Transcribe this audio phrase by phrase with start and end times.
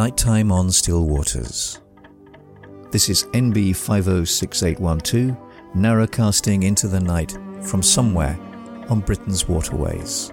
[0.00, 1.78] Nighttime on Still Waters.
[2.90, 5.36] This is NB 506812,
[5.76, 8.38] narrowcasting into the night from somewhere
[8.88, 10.32] on Britain's waterways.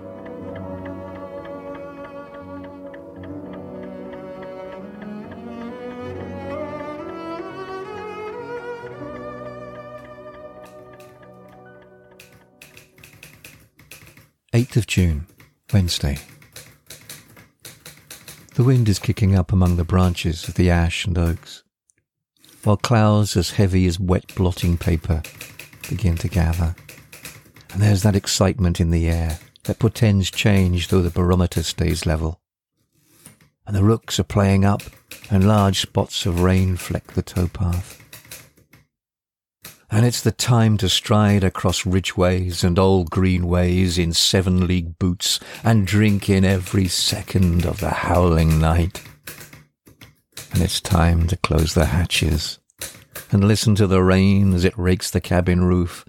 [14.54, 15.28] Eighth of June,
[15.74, 16.18] Wednesday.
[18.58, 21.62] The wind is kicking up among the branches of the ash and oaks,
[22.64, 25.22] while clouds as heavy as wet blotting paper
[25.88, 26.76] begin to gather.
[27.72, 32.42] And there's that excitement in the air that portends change though the barometer stays level.
[33.68, 34.82] And the rooks are playing up,
[35.30, 38.02] and large spots of rain fleck the towpath.
[39.90, 45.40] And it's the time to stride across ridgeways and old greenways in seven league boots
[45.64, 49.02] and drink in every second of the howling night.
[50.52, 52.60] And it's time to close the hatches
[53.32, 56.04] and listen to the rain as it rakes the cabin roof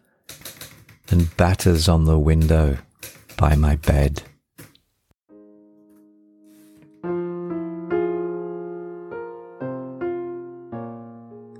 [1.08, 2.78] and batters on the window
[3.36, 4.22] by my bed.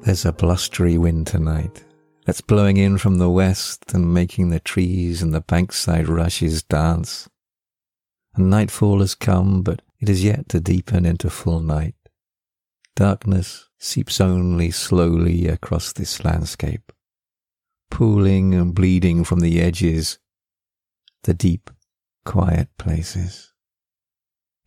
[0.03, 1.85] There's a blustery wind tonight
[2.29, 7.27] that's blowing in from the west and making the trees and the bankside rushes dance.
[8.35, 11.95] And nightfall has come, but it is yet to deepen into full night.
[12.95, 16.93] Darkness seeps only slowly across this landscape,
[17.91, 20.19] pooling and bleeding from the edges,
[21.23, 21.71] the deep,
[22.27, 23.55] quiet places.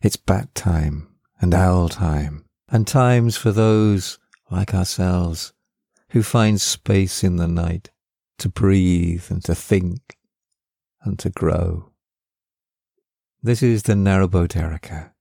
[0.00, 4.18] It's bat time and owl time, and times for those,
[4.50, 5.52] like ourselves,
[6.12, 7.90] who finds space in the night
[8.38, 10.18] to breathe and to think
[11.02, 11.90] and to grow.
[13.42, 15.14] This is the narrowboat Erica,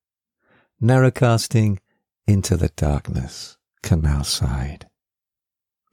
[0.84, 1.80] narrowcasting
[2.28, 4.88] into the darkness, canal side.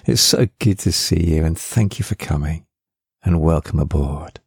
[0.04, 2.66] It's so good to see you and thank you for coming
[3.22, 4.40] and welcome aboard.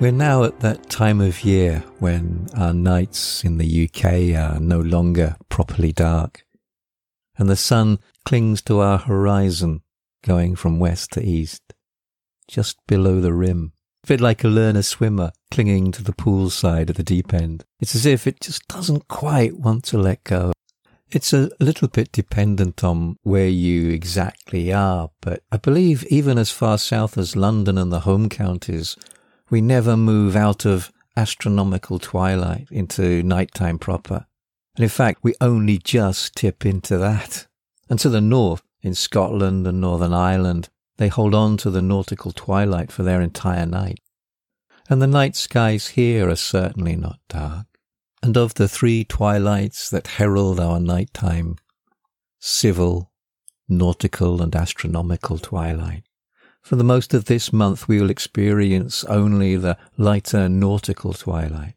[0.00, 4.78] We're now at that time of year when our nights in the UK are no
[4.78, 6.44] longer properly dark,
[7.36, 9.82] and the sun clings to our horizon,
[10.22, 11.74] going from west to east,
[12.46, 13.72] just below the rim.
[14.04, 17.64] A bit like a learner swimmer clinging to the pool side at the deep end.
[17.80, 20.52] It's as if it just doesn't quite want to let go.
[21.10, 26.52] It's a little bit dependent on where you exactly are, but I believe even as
[26.52, 28.96] far south as London and the home counties,
[29.50, 34.26] we never move out of astronomical twilight into nighttime proper.
[34.76, 37.46] And in fact, we only just tip into that.
[37.90, 42.32] And to the north, in Scotland and Northern Ireland, they hold on to the nautical
[42.32, 44.00] twilight for their entire night.
[44.88, 47.66] And the night skies here are certainly not dark.
[48.22, 51.56] And of the three twilights that herald our nighttime,
[52.38, 53.12] civil,
[53.68, 56.04] nautical, and astronomical twilight,
[56.62, 61.74] for the most of this month, we will experience only the lighter nautical twilight.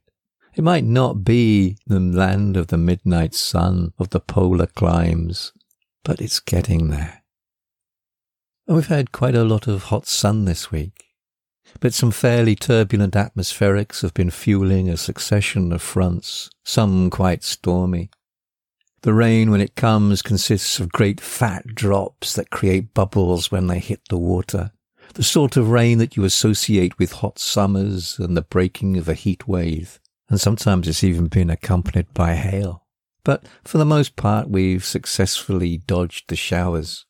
[0.53, 5.53] It might not be the land of the midnight sun of the polar climes,
[6.03, 7.23] but it's getting there.
[8.67, 11.05] And we've had quite a lot of hot sun this week,
[11.79, 18.09] but some fairly turbulent atmospherics have been fueling a succession of fronts, some quite stormy.
[19.03, 23.79] The rain, when it comes, consists of great fat drops that create bubbles when they
[23.79, 24.71] hit the water
[25.13, 29.13] the sort of rain that you associate with hot summers and the breaking of a
[29.13, 29.99] heat wave.
[30.29, 32.85] And sometimes it's even been accompanied by hail.
[33.23, 37.05] But for the most part, we've successfully dodged the showers.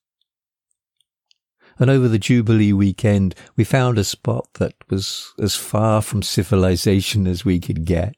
[1.78, 7.28] And over the Jubilee weekend, we found a spot that was as far from civilization
[7.28, 8.16] as we could get.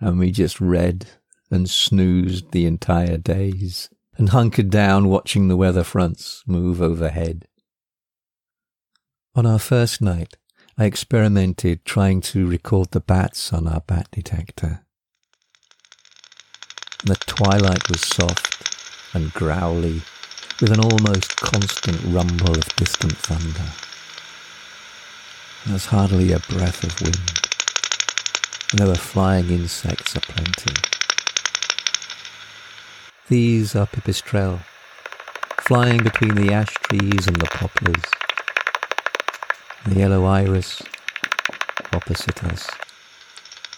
[0.00, 1.06] And we just read
[1.50, 7.46] and snoozed the entire days and hunkered down watching the weather fronts move overhead.
[9.34, 10.36] On our first night,
[10.78, 14.84] I experimented trying to record the bats on our bat detector.
[17.04, 20.02] The twilight was soft and growly,
[20.60, 23.70] with an almost constant rumble of distant thunder.
[25.64, 27.40] There was hardly a breath of wind,
[28.70, 30.95] and there were flying insects aplenty.
[33.28, 34.60] These are pipistrelle,
[35.58, 38.04] flying between the ash trees and the poplars
[39.88, 40.82] the yellow iris
[41.92, 42.66] opposite us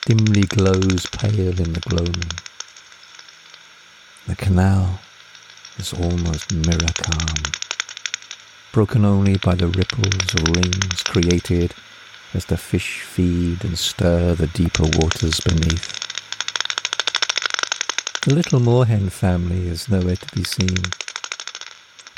[0.06, 2.32] dimly glows pale in the gloaming.
[4.26, 5.00] The canal
[5.76, 7.52] is almost mirror calm,
[8.72, 11.74] broken only by the ripples of rings created
[12.32, 16.07] as the fish feed and stir the deeper waters beneath.
[18.22, 20.76] The little moorhen family is nowhere to be seen.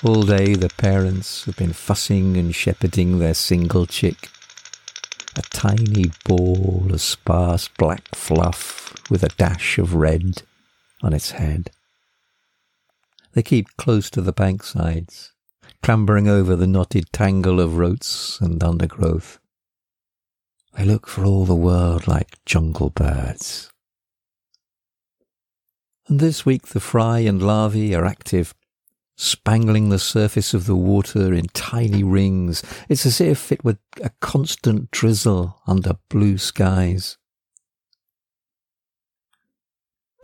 [0.02, 4.31] All day the parents have been fussing and shepherding their single chick,
[5.37, 10.43] a tiny ball of sparse black fluff with a dash of red
[11.02, 11.70] on its head.
[13.35, 15.32] They keep close to the banksides,
[15.82, 19.38] clambering over the knotted tangle of roots and undergrowth.
[20.76, 23.70] They look for all the world like jungle birds.
[26.10, 28.52] And this week the fry and larvae are active
[29.16, 32.64] spangling the surface of the water in tiny rings.
[32.88, 37.16] It's as if it were a constant drizzle under blue skies.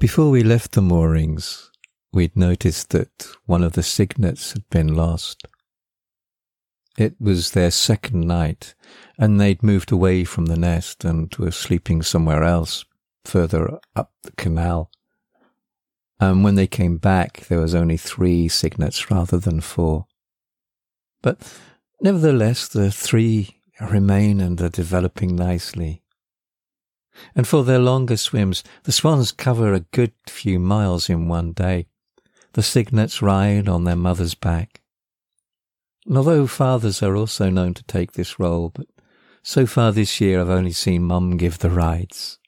[0.00, 1.70] Before we left the moorings,
[2.12, 5.46] we'd noticed that one of the cygnets had been lost.
[6.98, 8.74] It was their second night,
[9.18, 12.84] and they'd moved away from the nest and were sleeping somewhere else,
[13.24, 14.90] further up the canal.
[16.18, 20.06] And when they came back, there was only three cygnets rather than four.
[21.22, 21.38] But
[22.00, 26.02] nevertheless, the three remain and are developing nicely.
[27.34, 31.86] And for their longer swims, the swans cover a good few miles in one day.
[32.52, 34.80] The cygnets ride on their mother's back.
[36.06, 38.86] And although fathers are also known to take this role, but
[39.42, 42.38] so far this year I've only seen mum give the rides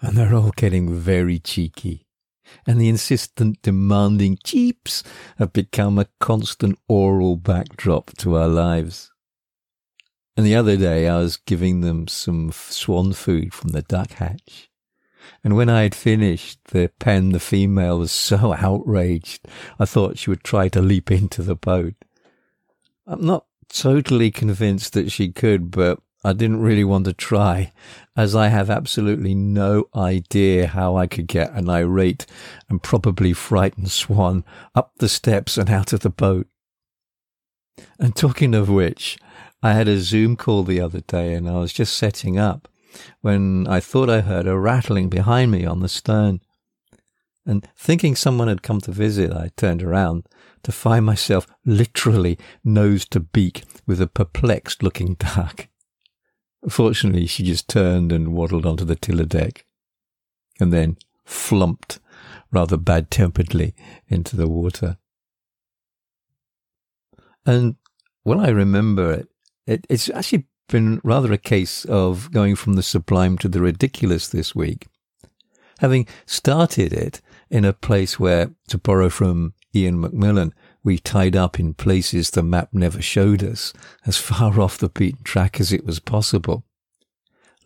[0.00, 2.06] and they're all getting very cheeky.
[2.66, 5.02] And the insistent, demanding cheeps
[5.36, 9.10] have become a constant oral backdrop to our lives.
[10.36, 14.70] And the other day I was giving them some swan food from the duck hatch.
[15.44, 19.46] And when I had finished, the pen, the female, was so outraged,
[19.78, 21.94] I thought she would try to leap into the boat.
[23.06, 27.72] I'm not totally convinced that she could, but I didn't really want to try,
[28.14, 32.26] as I have absolutely no idea how I could get an irate
[32.68, 34.44] and probably frightened swan
[34.74, 36.46] up the steps and out of the boat.
[37.98, 39.18] And talking of which,
[39.62, 42.68] I had a Zoom call the other day and I was just setting up
[43.22, 46.40] when I thought I heard a rattling behind me on the stern.
[47.46, 50.26] And thinking someone had come to visit, I turned around
[50.64, 55.68] to find myself literally nose to beak with a perplexed looking duck.
[56.68, 59.64] Fortunately, she just turned and waddled onto the tiller deck
[60.60, 62.00] and then flumped
[62.50, 63.74] rather bad temperedly
[64.08, 64.98] into the water.
[67.46, 67.76] And
[68.22, 69.28] when I remember it,
[69.66, 74.28] it, it's actually been rather a case of going from the sublime to the ridiculous
[74.28, 74.86] this week.
[75.78, 77.20] Having started it
[77.50, 80.52] in a place where, to borrow from Ian McMillan,
[80.84, 83.72] we tied up in places the map never showed us,
[84.06, 86.64] as far off the beaten track as it was possible.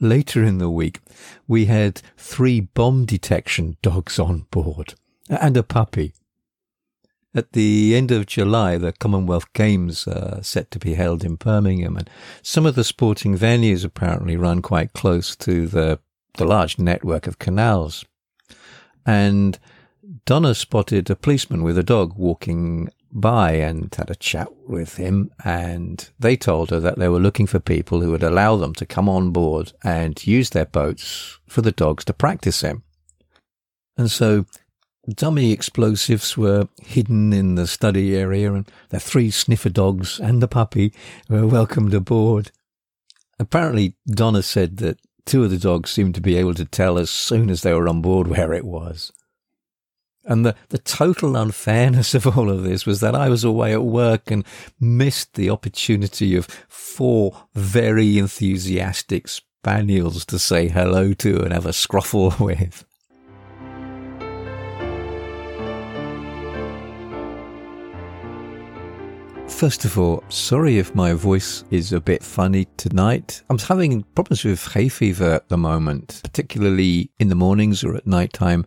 [0.01, 1.01] Later in the week,
[1.47, 4.95] we had three bomb detection dogs on board
[5.29, 6.13] and a puppy.
[7.35, 11.97] At the end of July, the Commonwealth Games are set to be held in Birmingham,
[11.97, 12.11] and
[12.43, 15.99] some of the sporting venues apparently run quite close to the,
[16.35, 18.05] the large network of canals.
[19.07, 19.59] And
[20.27, 25.31] Donna spotted a policeman with a dog walking by and had a chat with him.
[25.45, 28.87] And they told her that they were looking for people who would allow them to
[28.87, 32.83] come on board and use their boats for the dogs to practice in.
[33.97, 34.47] And so
[35.09, 40.49] dummy explosives were hidden in the study area and the three sniffer dogs and the
[40.49, 40.93] puppy
[41.29, 42.51] were welcomed aboard.
[43.39, 47.11] Apparently, Donna said that two of the dogs seemed to be able to tell as
[47.11, 49.13] soon as they were on board where it was.
[50.25, 53.83] And the, the total unfairness of all of this was that I was away at
[53.83, 54.45] work and
[54.79, 61.71] missed the opportunity of four very enthusiastic spaniels to say hello to and have a
[61.71, 62.85] scruffle with.
[69.49, 73.43] First of all, sorry if my voice is a bit funny tonight.
[73.49, 78.07] I'm having problems with hay fever at the moment, particularly in the mornings or at
[78.07, 78.67] night time.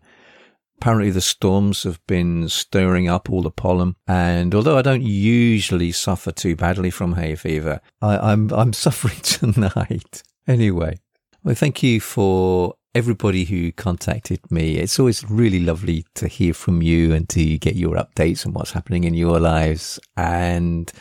[0.78, 5.92] Apparently, the storms have been stirring up all the pollen, and although I don't usually
[5.92, 10.24] suffer too badly from hay fever, I, I'm I'm suffering tonight.
[10.48, 11.00] Anyway,
[11.44, 14.78] well, thank you for everybody who contacted me.
[14.78, 18.72] It's always really lovely to hear from you and to get your updates on what's
[18.72, 20.00] happening in your lives.
[20.16, 20.92] And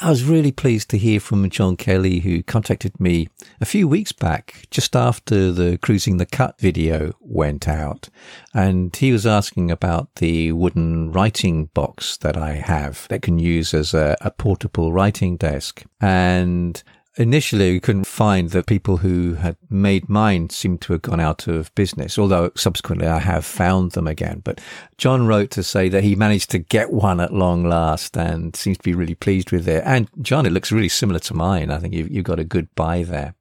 [0.00, 3.28] I was really pleased to hear from John Kelly, who contacted me
[3.60, 8.08] a few weeks back, just after the Cruising the Cut video went out.
[8.54, 13.74] And he was asking about the wooden writing box that I have that can use
[13.74, 15.84] as a, a portable writing desk.
[16.00, 16.82] And
[17.16, 21.46] initially we couldn't find the people who had made mine seemed to have gone out
[21.46, 24.40] of business, although subsequently I have found them again.
[24.44, 24.60] But
[24.98, 28.78] John wrote to say that he managed to get one at long last and seems
[28.78, 29.82] to be really pleased with it.
[29.84, 31.70] And John, it looks really similar to mine.
[31.70, 33.34] I think you've, you've got a good buy there.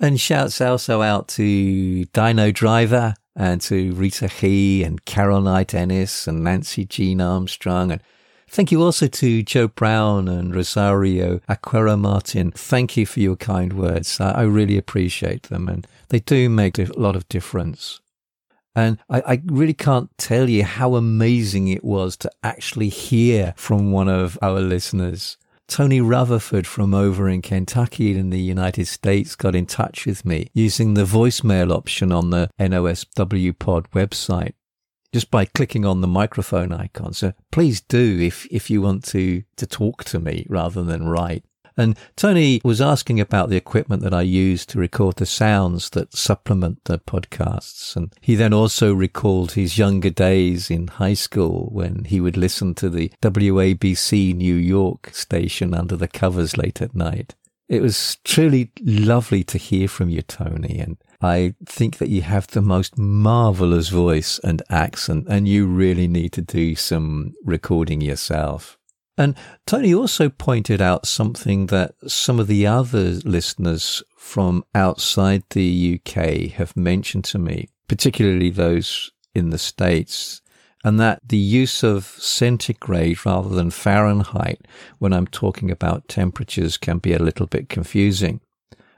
[0.00, 6.26] And shouts also out to Dino Driver and to Rita He and Carol Knight Ennis
[6.26, 8.02] and Nancy Jean Armstrong and
[8.52, 12.50] Thank you also to Joe Brown and Rosario Aquera Martin.
[12.50, 14.20] Thank you for your kind words.
[14.20, 18.02] I, really appreciate them and they do make a lot of difference.
[18.76, 23.90] And I, I, really can't tell you how amazing it was to actually hear from
[23.90, 25.38] one of our listeners.
[25.66, 30.50] Tony Rutherford from over in Kentucky in the United States got in touch with me
[30.52, 34.52] using the voicemail option on the NOSW Pod website
[35.12, 37.12] just by clicking on the microphone icon.
[37.12, 41.44] So please do if, if you want to, to talk to me rather than write.
[41.76, 46.14] And Tony was asking about the equipment that I use to record the sounds that
[46.14, 47.96] supplement the podcasts.
[47.96, 52.74] And he then also recalled his younger days in high school when he would listen
[52.74, 57.34] to the WABC New York station under the covers late at night.
[57.68, 60.78] It was truly lovely to hear from you, Tony.
[60.78, 66.08] And I think that you have the most marvelous voice and accent, and you really
[66.08, 68.76] need to do some recording yourself.
[69.16, 69.36] And
[69.66, 76.50] Tony also pointed out something that some of the other listeners from outside the UK
[76.52, 80.40] have mentioned to me, particularly those in the States,
[80.82, 84.66] and that the use of centigrade rather than Fahrenheit
[84.98, 88.40] when I'm talking about temperatures can be a little bit confusing.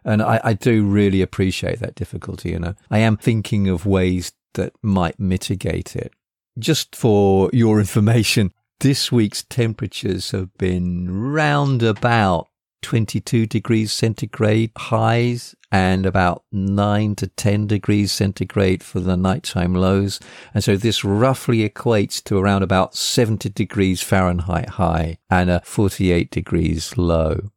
[0.04, 2.50] And I, I do really appreciate that difficulty.
[2.50, 6.12] You know, I am thinking of ways that might mitigate it.
[6.58, 12.48] Just for your information, this week's temperatures have been round about
[12.82, 20.20] 22 degrees centigrade highs and about 9 to 10 degrees centigrade for the nighttime lows.
[20.52, 26.30] And so this roughly equates to around about 70 degrees Fahrenheit high and a 48
[26.30, 27.50] degrees low.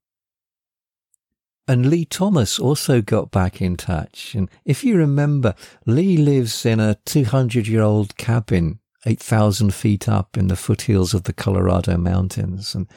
[1.67, 4.33] And Lee Thomas also got back in touch.
[4.36, 5.53] And if you remember,
[5.86, 11.24] Lee lives in a 200 year old cabin 8,000 feet up in the foothills of
[11.24, 12.75] the Colorado mountains.
[12.75, 12.88] And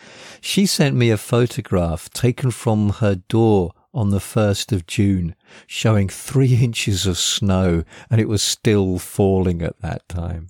[0.41, 5.35] she sent me a photograph taken from her door on the 1st of June,
[5.67, 10.49] showing three inches of snow, and it was still falling at that time.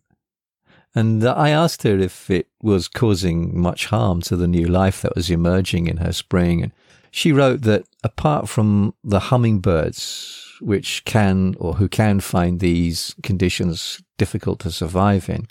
[0.94, 5.02] And uh, I asked her if it was causing much harm to the new life
[5.02, 6.62] that was emerging in her spring.
[6.62, 6.72] And
[7.10, 14.02] she wrote that apart from the hummingbirds, which can or who can find these conditions
[14.18, 15.46] difficult to survive in,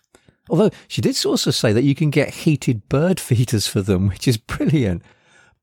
[0.49, 4.27] although she did also say that you can get heated bird feeders for them, which
[4.27, 5.03] is brilliant.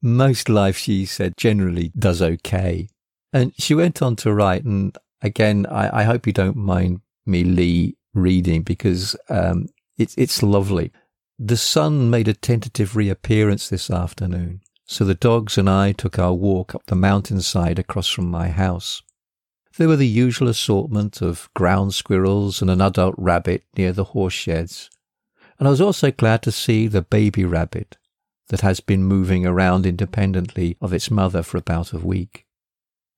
[0.03, 2.89] Most life, she said, generally does okay.
[3.33, 7.45] And she went on to write, and again, I, I hope you don't mind me,
[7.45, 9.67] Lee, reading because um,
[9.99, 10.93] it's it's lovely.
[11.39, 14.63] The sun made a tentative reappearance this afternoon.
[14.87, 19.03] So the dogs and I took our walk up the mountainside across from my house.
[19.77, 24.33] There were the usual assortment of ground squirrels and an adult rabbit near the horse
[24.33, 24.89] sheds.
[25.59, 27.99] And I was also glad to see the baby rabbit
[28.49, 32.47] that has been moving around independently of its mother for about a week.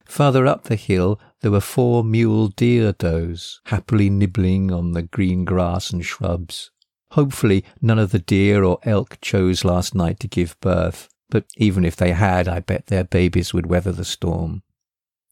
[0.07, 5.45] Farther up the hill, there were four mule deer does happily nibbling on the green
[5.45, 6.71] grass and shrubs.
[7.13, 11.85] Hopefully, none of the deer or elk chose last night to give birth, but even
[11.85, 14.63] if they had, I bet their babies would weather the storm.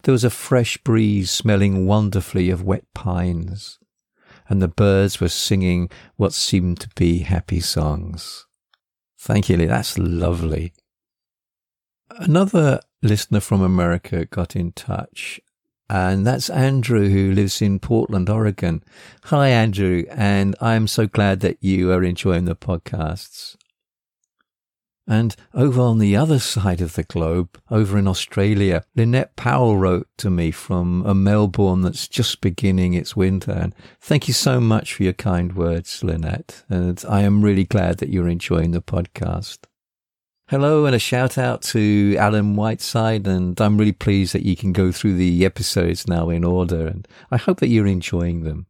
[0.03, 3.79] There was a fresh breeze smelling wonderfully of wet pines,
[4.49, 8.47] and the birds were singing what seemed to be happy songs.
[9.19, 9.67] Thank you, Lee.
[9.67, 10.73] That's lovely.
[12.11, 15.41] Another listener from America got in touch,
[15.91, 18.85] and that's Andrew, who lives in Portland, Oregon.
[19.25, 23.57] Hi, Andrew, and I'm so glad that you are enjoying the podcasts.
[25.09, 30.09] And over on the other side of the globe, over in Australia, Lynette Powell wrote
[30.19, 33.53] to me from a Melbourne that's just beginning its winter.
[33.53, 36.65] And thank you so much for your kind words, Lynette.
[36.69, 39.59] And I am really glad that you're enjoying the podcast.
[40.49, 43.29] Hello and a shout out to Alan Whiteside.
[43.29, 46.89] And I'm really pleased that you can go through the episodes now in order.
[46.89, 48.67] And I hope that you're enjoying them.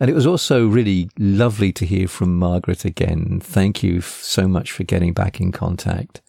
[0.00, 3.40] And it was also really lovely to hear from Margaret again.
[3.42, 6.20] Thank you so much for getting back in contact.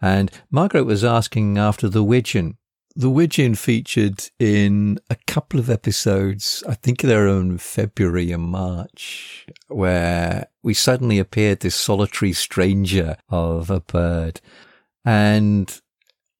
[0.00, 2.56] And Margaret was asking after the Widgeon.
[2.96, 9.46] The Widgeon featured in a couple of episodes, I think they're in February and March,
[9.68, 14.40] where we suddenly appeared this solitary stranger of a bird.
[15.04, 15.80] And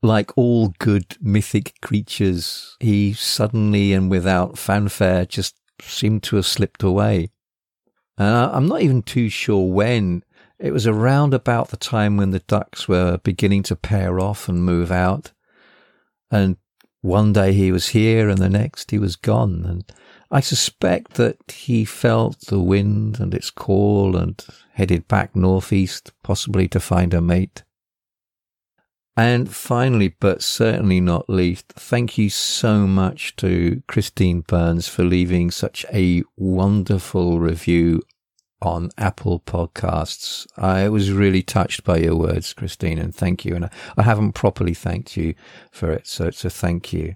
[0.02, 6.82] like all good mythic creatures, he suddenly and without fanfare just seemed to have slipped
[6.82, 7.30] away.
[8.18, 10.24] And I'm not even too sure when.
[10.58, 14.62] It was around about the time when the ducks were beginning to pair off and
[14.62, 15.32] move out.
[16.30, 16.58] And
[17.00, 19.64] one day he was here and the next he was gone.
[19.64, 19.84] And
[20.30, 26.68] I suspect that he felt the wind and its call and headed back northeast, possibly
[26.68, 27.62] to find a mate.
[29.16, 35.50] And finally, but certainly not least, thank you so much to Christine Burns for leaving
[35.50, 38.02] such a wonderful review
[38.62, 40.46] on Apple Podcasts.
[40.56, 43.54] I was really touched by your words, Christine, and thank you.
[43.54, 45.34] And I, haven't properly thanked you
[45.70, 47.14] for it, so it's a thank you.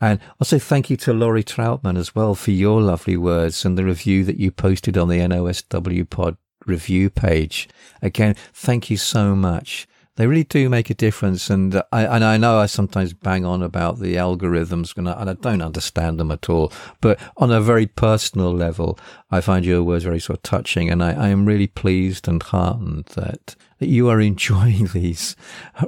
[0.00, 3.84] And also thank you to Laurie Troutman as well for your lovely words and the
[3.84, 6.36] review that you posted on the NOSW Pod
[6.66, 7.68] review page.
[8.00, 9.86] Again, thank you so much.
[10.16, 11.50] They really do make a difference.
[11.50, 15.30] And I, and I know I sometimes bang on about the algorithms and I, and
[15.30, 16.72] I don't understand them at all.
[17.00, 18.98] But on a very personal level,
[19.30, 20.88] I find your words very sort of touching.
[20.88, 25.34] And I, I am really pleased and heartened that, that you are enjoying these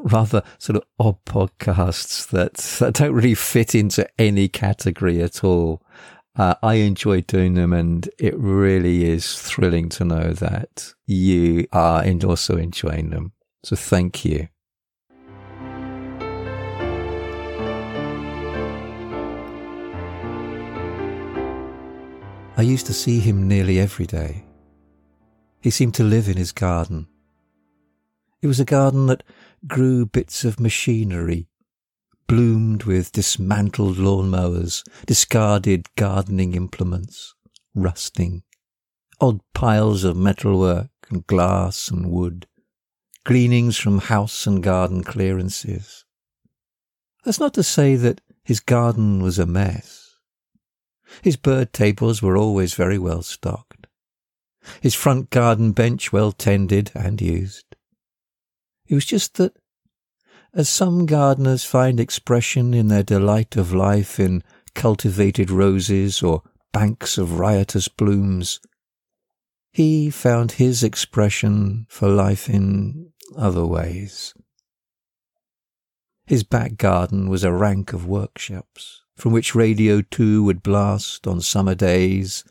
[0.00, 5.82] rather sort of odd podcasts that, that don't really fit into any category at all.
[6.34, 12.04] Uh, I enjoy doing them and it really is thrilling to know that you are
[12.24, 13.32] also enjoying them.
[13.66, 14.46] So thank you.
[22.56, 24.44] I used to see him nearly every day.
[25.60, 27.08] He seemed to live in his garden.
[28.40, 29.24] It was a garden that
[29.66, 31.48] grew bits of machinery,
[32.28, 37.34] bloomed with dismantled lawnmowers, discarded gardening implements,
[37.74, 38.44] rusting,
[39.20, 42.46] odd piles of metalwork and glass and wood,
[43.26, 46.04] gleanings from house and garden clearances.
[47.24, 50.14] That's not to say that his garden was a mess.
[51.22, 53.88] His bird tables were always very well stocked.
[54.80, 57.74] His front garden bench well tended and used.
[58.86, 59.56] It was just that,
[60.54, 64.44] as some gardeners find expression in their delight of life in
[64.76, 68.60] cultivated roses or banks of riotous blooms,
[69.76, 74.32] he found his expression for life in other ways.
[76.24, 81.42] His back garden was a rank of workshops, from which Radio 2 would blast on
[81.42, 82.42] summer days,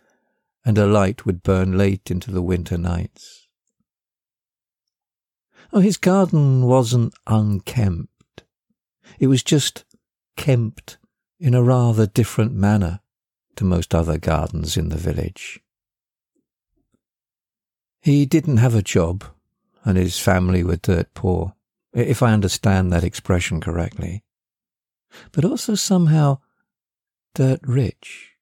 [0.64, 3.48] and a light would burn late into the winter nights.
[5.74, 8.44] Oh, his garden wasn't unkempt.
[9.18, 9.84] It was just
[10.38, 11.00] kempt
[11.40, 13.00] in a rather different manner
[13.56, 15.60] to most other gardens in the village.
[18.06, 19.24] He didn't have a job
[19.84, 21.56] and his family were dirt poor,
[21.92, 24.24] if I understand that expression correctly,
[25.32, 26.38] but also somehow
[27.34, 28.36] dirt rich.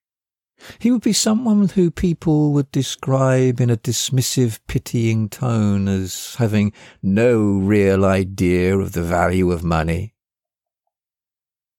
[0.79, 6.73] He would be someone who people would describe in a dismissive, pitying tone as having
[7.01, 10.13] no real idea of the value of money.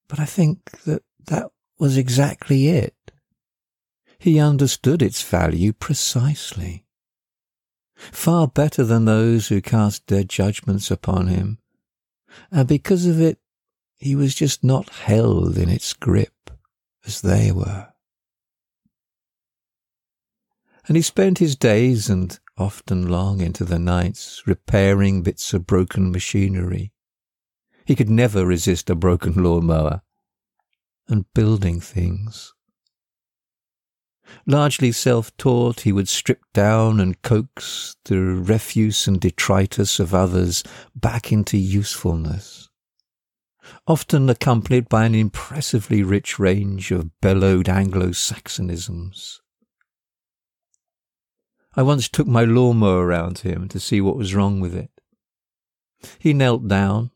[0.09, 2.97] But I think that that was exactly it.
[4.19, 6.84] He understood its value precisely
[7.97, 11.59] far better than those who cast their judgments upon him.
[12.51, 13.39] And because of it,
[13.97, 16.51] he was just not held in its grip
[17.07, 17.89] as they were.
[20.87, 26.11] And he spent his days and often long into the nights repairing bits of broken
[26.11, 26.93] machinery.
[27.87, 30.03] He could never resist a broken lawnmower
[31.09, 32.54] and building things.
[34.47, 40.63] Largely self-taught, he would strip down and coax the refuse and detritus of others
[40.95, 42.69] back into usefulness.
[43.87, 49.41] Often accompanied by an impressively rich range of bellowed Anglo-Saxonisms.
[51.77, 54.91] I once took my lawnmower round to him to see what was wrong with it.
[56.19, 57.11] He knelt down,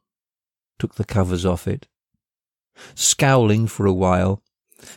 [0.78, 1.86] took the covers off it,
[2.94, 4.42] scowling for a while,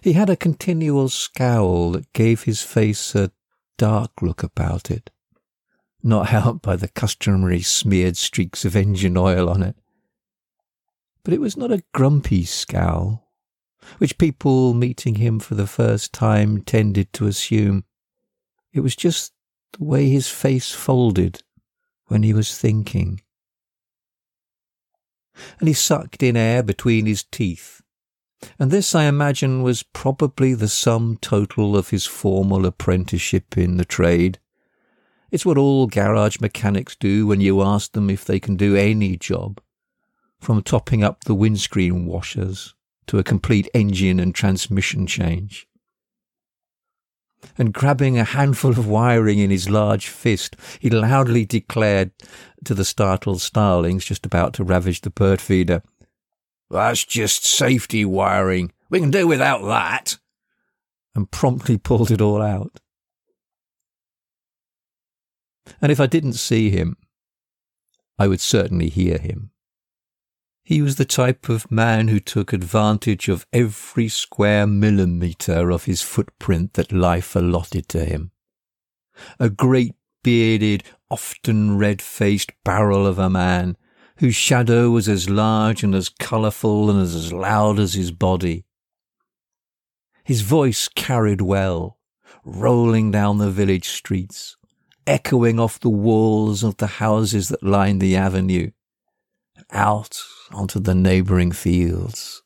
[0.02, 3.32] he had a continual scowl that gave his face a
[3.78, 5.10] dark look about it,
[6.04, 9.76] not helped by the customary smeared streaks of engine oil on it.
[11.24, 13.32] But it was not a grumpy scowl,
[13.98, 17.86] which people meeting him for the first time tended to assume.
[18.74, 19.34] It was just
[19.78, 21.44] the way his face folded
[22.08, 23.22] when he was thinking.
[25.60, 27.81] And he sucked in air between his teeth
[28.58, 33.86] and this, I imagine, was probably the sum total of his formal apprenticeship in the
[33.86, 34.40] trade.
[35.32, 39.18] It's what all garage mechanics do when you ask them if they can do any
[39.18, 39.62] job.
[40.42, 42.74] from topping up the windscreen washers
[43.08, 45.68] to a complete engine and transmission change.
[47.58, 52.12] And grabbing a handful of wiring in his large fist, he loudly declared
[52.66, 55.82] to the startled starlings just about to ravage the bird feeder,
[56.72, 58.72] That's just safety wiring.
[58.90, 60.18] We can do without that.
[61.14, 62.80] And promptly pulled it all out.
[65.82, 66.98] And if I didn't see him,
[68.18, 69.52] I would certainly hear him.
[70.64, 76.02] He was the type of man who took advantage of every square millimetre of his
[76.02, 78.32] footprint that life allotted to him.
[79.40, 83.76] A great bearded, often red-faced barrel of a man,
[84.18, 88.66] whose shadow was as large and as colourful and as loud as his body.
[90.24, 91.98] His voice carried well,
[92.46, 94.58] rolling down the village streets,
[95.08, 98.72] echoing off the walls of the houses that lined the avenue,
[99.72, 100.22] out
[100.52, 102.44] onto the neighbouring fields.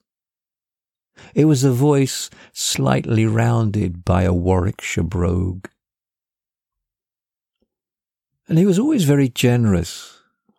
[1.34, 5.67] It was a voice slightly rounded by a Warwickshire brogue.
[8.47, 10.14] And he was always very generous,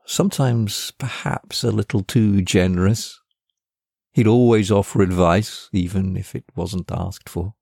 [0.07, 3.21] sometimes perhaps a little too generous.
[4.13, 7.55] He'd always offer advice, even if it wasn't asked for.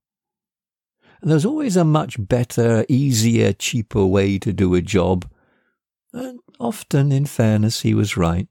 [1.21, 5.29] And there was always a much better, easier, cheaper way to do a job.
[6.13, 8.49] And often, in fairness, he was right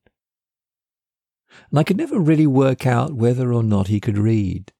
[1.69, 4.71] and I could never really work out whether or not he could read.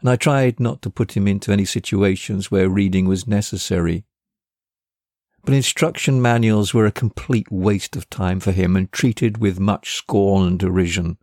[0.00, 4.04] And I tried not to put him into any situations where reading was necessary.
[5.46, 9.94] But instruction manuals were a complete waste of time for him and treated with much
[9.94, 11.18] scorn and derision.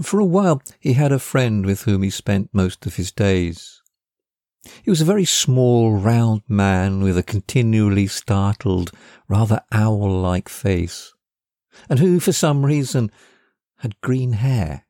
[0.00, 3.82] For a while, he had a friend with whom he spent most of his days.
[4.82, 8.90] He was a very small, round man with a continually startled,
[9.28, 11.12] rather owl-like face
[11.90, 13.10] and who, for some reason,
[13.80, 14.86] had green hair.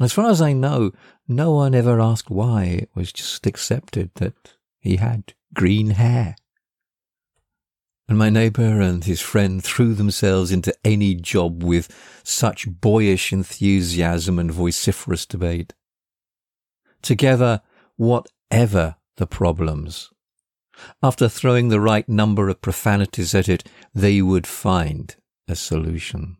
[0.00, 0.90] And as far as I know,
[1.28, 2.64] no one ever asked why.
[2.64, 6.36] It was just accepted that he had green hair.
[8.06, 11.88] And my neighbour and his friend threw themselves into any job with
[12.22, 15.72] such boyish enthusiasm and vociferous debate.
[17.00, 17.62] Together,
[17.96, 20.10] whatever the problems,
[21.02, 23.64] after throwing the right number of profanities at it,
[23.94, 25.16] they would find
[25.48, 26.36] a solution.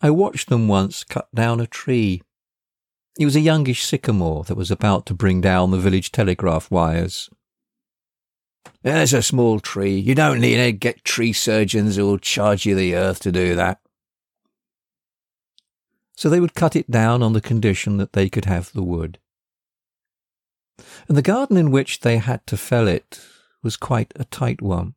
[0.00, 2.22] I watched them once cut down a tree.
[3.18, 7.28] It was a youngish sycamore that was about to bring down the village telegraph wires.
[8.82, 9.98] There's a small tree.
[9.98, 13.80] You don't need to get tree surgeons who'll charge you the earth to do that.
[16.14, 19.18] So they would cut it down on the condition that they could have the wood.
[21.08, 23.20] And the garden in which they had to fell it
[23.64, 24.94] was quite a tight one.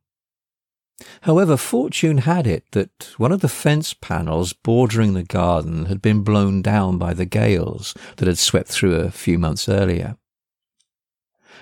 [1.22, 6.22] However, fortune had it that one of the fence panels bordering the garden had been
[6.22, 10.16] blown down by the gales that had swept through a few months earlier.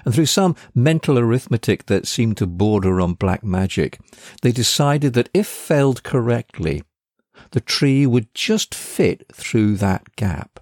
[0.04, 4.00] And through some mental arithmetic that seemed to border on black magic,
[4.42, 6.82] they decided that if felled correctly,
[7.52, 10.60] the tree would just fit through that gap.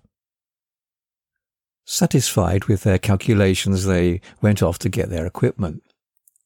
[1.84, 5.82] Satisfied with their calculations, they went off to get their equipment.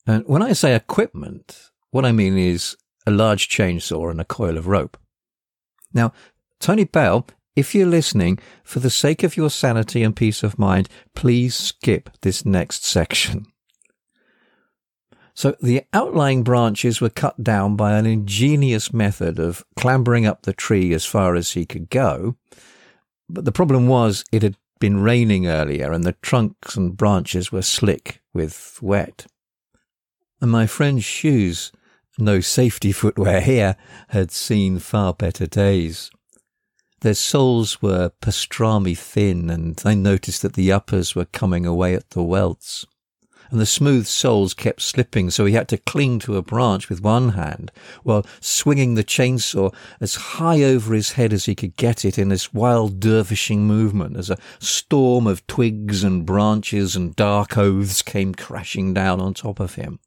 [0.06, 2.76] And when I say equipment, what I mean is
[3.06, 4.96] a large chainsaw and a coil of rope.
[5.94, 6.12] Now,
[6.58, 10.88] Tony Bell, if you're listening, for the sake of your sanity and peace of mind,
[11.14, 13.46] please skip this next section.
[15.34, 20.52] So the outlying branches were cut down by an ingenious method of clambering up the
[20.52, 22.36] tree as far as he could go.
[23.28, 27.62] But the problem was it had been raining earlier and the trunks and branches were
[27.62, 29.26] slick with wet.
[30.40, 31.72] And my friend's shoes
[32.18, 33.76] no safety footwear here
[34.08, 36.10] had seen far better days.
[37.00, 42.10] Their soles were pastrami thin, and I noticed that the uppers were coming away at
[42.10, 42.86] the welts.
[43.50, 47.02] And the smooth soles kept slipping, so he had to cling to a branch with
[47.02, 47.72] one hand,
[48.02, 52.28] while swinging the chainsaw as high over his head as he could get it in
[52.28, 58.32] this wild dervishing movement as a storm of twigs and branches and dark oaths came
[58.34, 59.98] crashing down on top of him.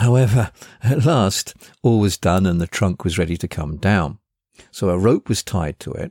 [0.00, 0.50] However,
[0.82, 4.18] at last, all was done and the trunk was ready to come down.
[4.70, 6.10] So a rope was tied to it,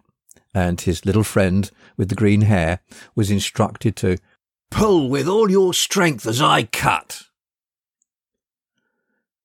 [0.53, 2.81] and his little friend with the green hair
[3.15, 4.17] was instructed to
[4.69, 7.23] pull with all your strength as I cut.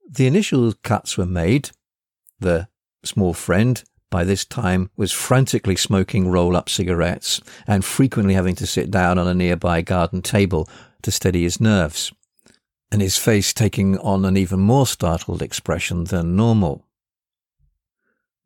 [0.07, 1.71] The initial cuts were made.
[2.39, 2.69] The
[3.03, 8.67] small friend by this time was frantically smoking roll up cigarettes and frequently having to
[8.67, 10.69] sit down on a nearby garden table
[11.01, 12.13] to steady his nerves.
[12.95, 16.87] And his face taking on an even more startled expression than normal.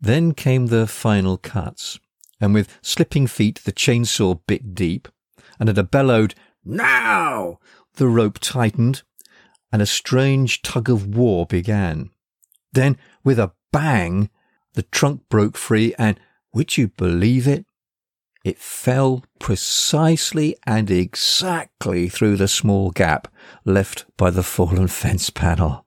[0.01, 2.01] Then came the final cuts,
[2.41, 5.07] and with slipping feet the chainsaw bit deep,
[5.61, 6.35] and at a bellowed,
[6.65, 7.59] Now!
[7.97, 9.03] the rope tightened,
[9.71, 12.09] and a strange tug of war began.
[12.73, 14.31] Then, with a bang,
[14.73, 16.19] the trunk broke free, and,
[16.55, 17.67] would you believe it?
[18.49, 23.29] It fell precisely and exactly through the small gap
[23.67, 25.85] left by the fallen fence panel.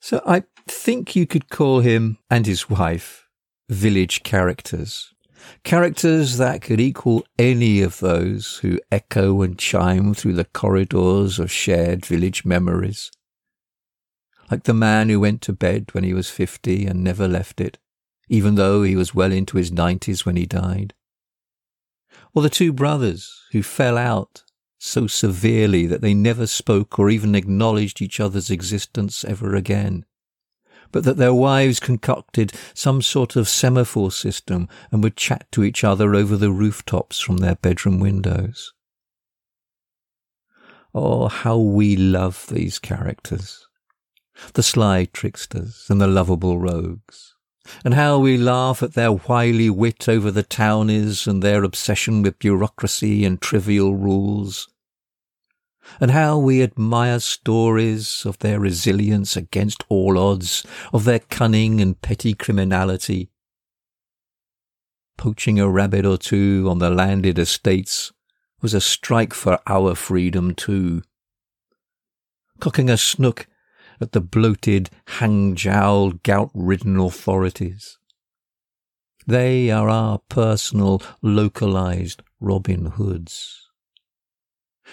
[0.00, 3.28] So I think you could call him and his wife
[3.68, 5.14] village characters.
[5.62, 11.52] Characters that could equal any of those who echo and chime through the corridors of
[11.52, 13.12] shared village memories.
[14.50, 17.78] Like the man who went to bed when he was fifty and never left it,
[18.28, 20.94] even though he was well into his nineties when he died.
[22.34, 24.42] Or the two brothers who fell out
[24.78, 30.04] so severely that they never spoke or even acknowledged each other's existence ever again,
[30.92, 35.84] but that their wives concocted some sort of semaphore system and would chat to each
[35.84, 38.72] other over the rooftops from their bedroom windows.
[40.94, 43.66] Oh, how we love these characters.
[44.52, 47.33] The sly tricksters and the lovable rogues
[47.84, 52.38] and how we laugh at their wily wit over the townies and their obsession with
[52.38, 54.68] bureaucracy and trivial rules,
[56.00, 62.00] and how we admire stories of their resilience against all odds, of their cunning and
[62.00, 63.30] petty criminality.
[65.16, 68.12] Poaching a rabbit or two on the landed estates
[68.60, 71.02] was a strike for our freedom too.
[72.60, 73.46] Cocking a snook
[74.00, 77.98] at the bloated, hang-jowled, gout-ridden authorities.
[79.26, 83.70] They are our personal, localized Robin Hoods.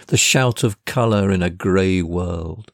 [0.08, 2.72] The shout of colour in a grey world.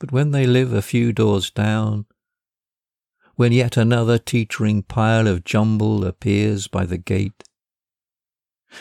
[0.00, 2.06] But when they live a few doors down,
[3.36, 7.44] when yet another teetering pile of jumble appears by the gate,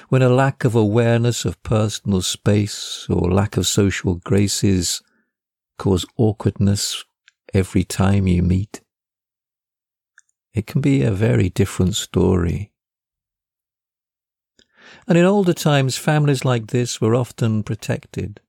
[0.09, 5.01] when a lack of awareness of personal space or lack of social graces
[5.77, 7.03] cause awkwardness
[7.53, 8.81] every time you meet.
[10.53, 12.71] It can be a very different story.
[15.07, 18.39] And in older times, families like this were often protected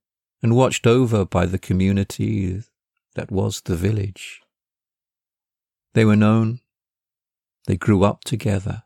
[0.43, 2.63] and watched over by the community
[3.15, 4.41] that was the village.
[5.95, 6.61] They were known.
[7.67, 8.85] They grew up together,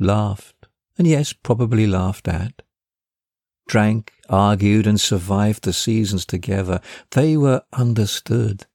[0.00, 0.57] laughed,
[0.98, 2.62] and yes, probably laughed at.
[3.68, 6.80] Drank, argued, and survived the seasons together.
[7.12, 8.66] They were understood.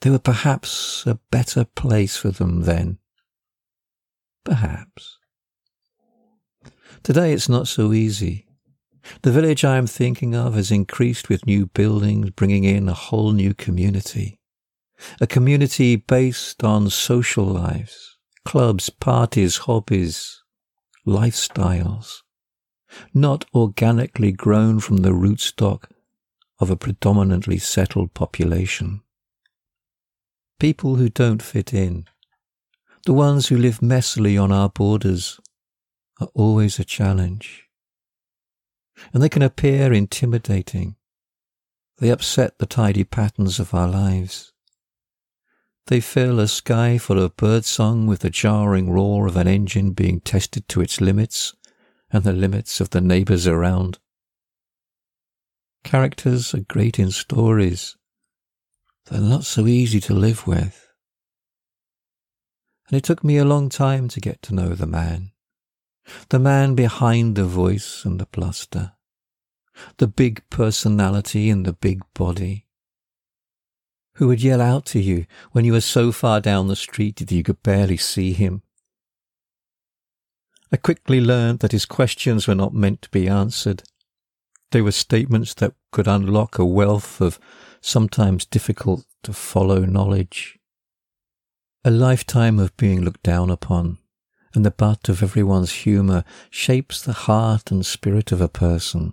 [0.00, 2.98] There were perhaps a better place for them then.
[4.44, 5.18] Perhaps.
[7.02, 8.46] Today it's not so easy.
[9.22, 13.32] The village I am thinking of has increased with new buildings, bringing in a whole
[13.32, 14.38] new community.
[15.20, 20.42] A community based on social lives, clubs, parties, hobbies,
[21.06, 22.22] lifestyles,
[23.14, 25.84] not organically grown from the rootstock
[26.58, 29.02] of a predominantly settled population.
[30.58, 32.06] People who don't fit in,
[33.04, 35.38] the ones who live messily on our borders,
[36.20, 37.64] are always a challenge.
[39.12, 40.96] And they can appear intimidating.
[41.98, 44.52] They upset the tidy patterns of our lives.
[45.86, 50.20] They fill a sky full of birdsong with the jarring roar of an engine being
[50.20, 51.54] tested to its limits
[52.10, 53.98] and the limits of the neighbours around.
[55.84, 57.96] Characters are great in stories.
[59.06, 60.88] They're not so easy to live with.
[62.88, 65.30] And it took me a long time to get to know the man.
[66.30, 68.92] The man behind the voice and the bluster.
[69.98, 72.65] The big personality and the big body
[74.16, 77.32] who would yell out to you when you were so far down the street that
[77.32, 78.62] you could barely see him.
[80.72, 83.82] I quickly learned that his questions were not meant to be answered.
[84.72, 87.38] They were statements that could unlock a wealth of
[87.80, 90.58] sometimes difficult to follow knowledge.
[91.84, 93.98] A lifetime of being looked down upon
[94.56, 99.12] and the butt of everyone's humour shapes the heart and spirit of a person.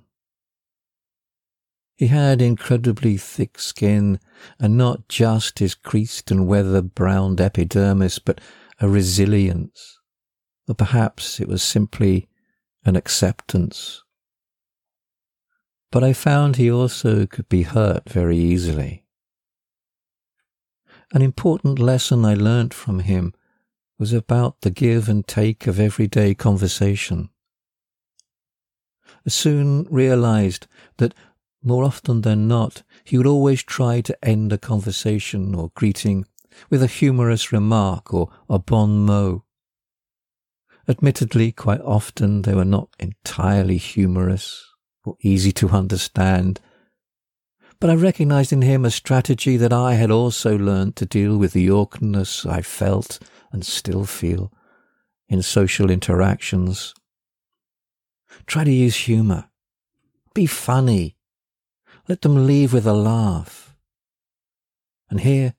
[1.96, 4.20] He had incredibly thick skin,
[4.60, 8.42] and not just his creased and weather-browned epidermis, but
[8.80, 10.00] a resilience.
[10.68, 12.28] Or perhaps it was simply
[12.84, 14.04] an acceptance.
[15.92, 19.06] But I found he also could be hurt very easily.
[21.14, 23.34] An important lesson I learnt from him
[24.00, 27.30] was about the give and take of everyday conversation
[29.26, 31.14] I soon realized that
[31.64, 36.26] more often than not, he would always try to end a conversation or greeting
[36.70, 39.42] with a humorous remark or a bon mot.
[40.88, 44.66] Admittedly, quite often they were not entirely humorous
[45.06, 46.60] or easy to understand,
[47.80, 51.54] but I recognized in him a strategy that I had also learned to deal with
[51.54, 53.20] the awkwardness I felt
[53.52, 54.52] and still feel
[55.30, 56.94] in social interactions.
[58.46, 59.50] Try to use humor.
[60.34, 61.18] Be funny.
[62.08, 63.76] Let them leave with a laugh.
[65.10, 65.54] And here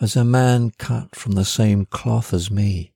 [0.00, 2.92] as a man cut from the same cloth as me.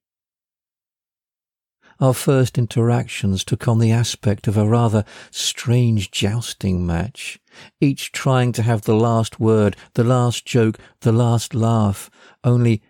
[1.98, 7.38] Our first interactions took on the aspect of a rather strange jousting match,
[7.80, 12.10] each trying to have the last word, the last joke, the last laugh,
[12.44, 12.82] only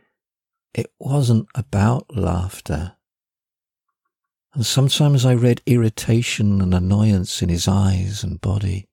[0.74, 2.96] it wasn't about laughter.
[4.54, 8.88] And sometimes I read irritation and annoyance in his eyes and body.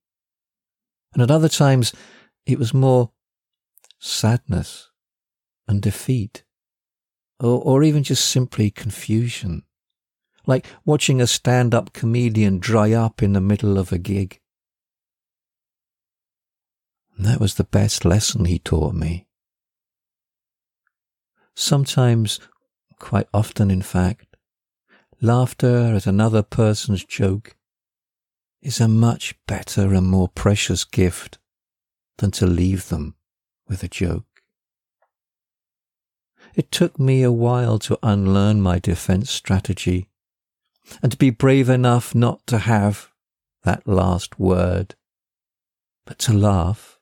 [1.13, 1.93] And at other times
[2.45, 3.11] it was more
[3.99, 4.89] sadness
[5.67, 6.43] and defeat,
[7.39, 9.63] or, or even just simply confusion,
[10.45, 14.39] like watching a stand up comedian dry up in the middle of a gig.
[17.15, 19.27] And that was the best lesson he taught me.
[21.55, 22.39] Sometimes,
[22.99, 24.35] quite often in fact,
[25.21, 27.55] laughter at another person's joke
[28.63, 31.37] is a much better and more precious gift
[32.17, 33.15] than to leave them
[33.67, 34.25] with a joke.
[36.55, 40.07] It took me a while to unlearn my defense strategy
[41.01, 43.09] and to be brave enough not to have
[43.63, 44.95] that last word,
[46.05, 46.99] but to laugh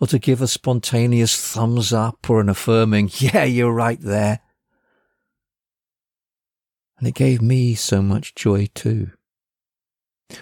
[0.00, 4.40] or to give a spontaneous thumbs up or an affirming, yeah, you're right there.
[6.98, 9.12] And it gave me so much joy too.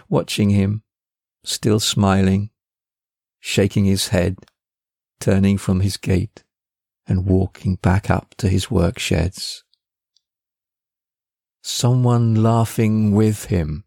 [0.09, 0.83] Watching him,
[1.45, 2.51] still smiling,
[3.41, 4.39] shaking his head,
[5.21, 6.45] turning from his gate
[7.07, 9.65] and walking back up to his work sheds.
[11.63, 13.85] Someone laughing with him,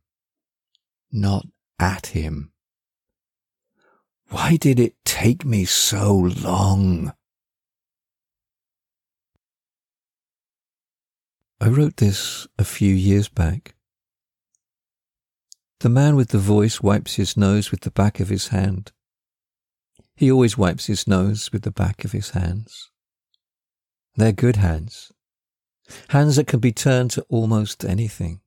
[1.12, 1.46] not
[1.80, 2.52] at him.
[4.30, 7.14] Why did it take me so long?
[11.60, 13.76] I wrote this a few years back.
[15.80, 18.92] The man with the voice wipes his nose with the back of his hand.
[20.16, 22.90] He always wipes his nose with the back of his hands.
[24.16, 25.12] They're good hands.
[26.10, 28.42] Hands that can be turned to almost anything.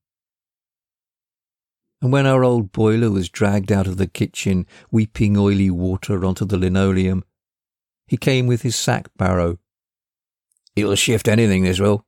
[2.01, 6.45] And when our old boiler was dragged out of the kitchen, weeping oily water onto
[6.45, 7.25] the linoleum,
[8.07, 9.59] he came with his sack barrow.
[10.75, 12.07] It'll shift anything, this will.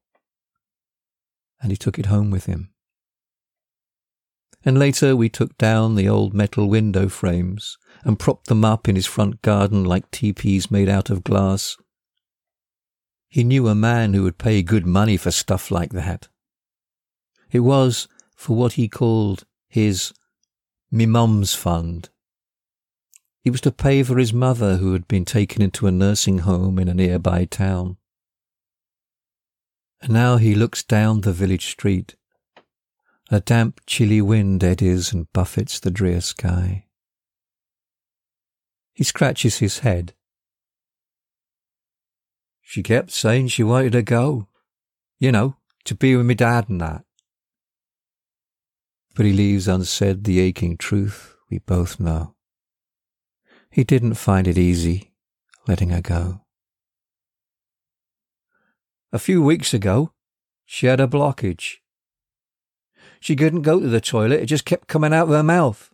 [1.61, 2.71] And he took it home with him.
[4.65, 8.97] And later we took down the old metal window frames and propped them up in
[8.97, 11.77] his front garden like teepees made out of glass.
[13.29, 16.29] He knew a man who would pay good money for stuff like that.
[17.51, 20.13] It was for what he called his
[20.91, 22.11] me mum's fund.
[23.43, 26.79] He was to pay for his mother who had been taken into a nursing home
[26.79, 27.97] in a nearby town.
[30.03, 32.17] And now he looks down the village street.
[33.31, 36.87] A damp, chilly wind eddies and buffets the drear sky.
[38.93, 40.15] He scratches his head.
[42.61, 44.49] She kept saying she wanted to go.
[45.19, 47.05] You know, to be with me dad and that
[49.15, 52.35] but he leaves unsaid the aching truth we both know.
[53.71, 55.13] He didn't find it easy
[55.69, 56.41] letting her go.
[59.13, 60.13] A few weeks ago,
[60.65, 61.81] she had a blockage.
[63.21, 65.91] She couldn't go to the toilet, it just kept coming out of her mouth.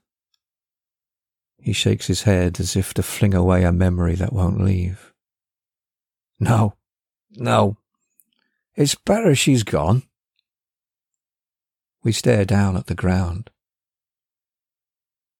[1.61, 5.13] He shakes his head as if to fling away a memory that won't leave.
[6.39, 6.75] No,
[7.33, 7.77] no.
[8.77, 10.05] It's better she's gone.
[12.05, 13.51] We stare down at the ground.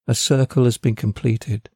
[0.05, 1.69] A circle has been completed.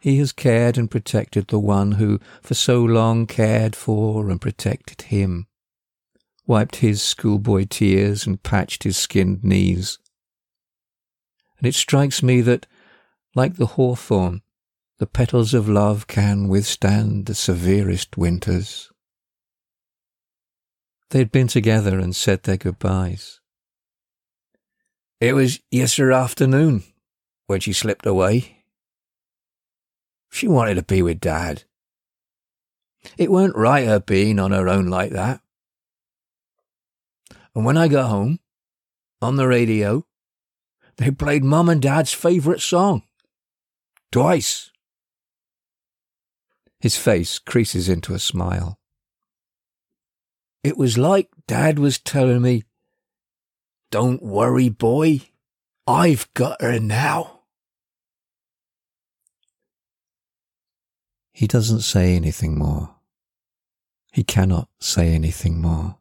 [0.00, 5.02] He has cared and protected the one who for so long cared for and protected
[5.02, 5.48] him,
[6.46, 9.98] wiped his schoolboy tears and patched his skinned knees.
[11.58, 12.66] And it strikes me that,
[13.34, 14.42] like the hawthorn,
[14.98, 18.90] the petals of love can withstand the severest winters.
[21.10, 23.40] They'd been together and said their goodbyes.
[25.20, 26.84] It was yesterday afternoon
[27.46, 28.64] when she slipped away.
[30.30, 31.64] She wanted to be with Dad.
[33.16, 35.40] It weren't right her being on her own like that.
[37.56, 38.38] And when I got home,
[39.22, 40.04] on the radio,
[40.98, 43.02] they played Mum and Dad's favourite song.
[44.12, 44.70] Twice.
[46.80, 48.78] His face creases into a smile.
[50.62, 52.64] It was like Dad was telling me,
[53.90, 55.22] Don't worry, boy.
[55.86, 57.40] I've got her now.
[61.32, 62.96] He doesn't say anything more.
[64.12, 65.96] He cannot say anything more.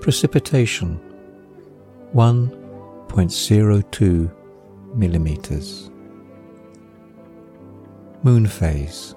[0.00, 0.98] Precipitation
[2.12, 4.32] 1.02
[4.96, 5.92] millimeters.
[8.24, 9.14] Moon phase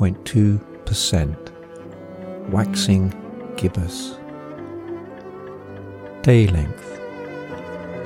[0.00, 3.12] 90.2% waxing
[3.58, 4.16] gibbous.
[6.22, 6.98] Day length